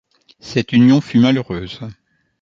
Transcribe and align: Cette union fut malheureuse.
Cette 0.39 0.73
union 0.73 0.99
fut 0.99 1.19
malheureuse. 1.19 1.79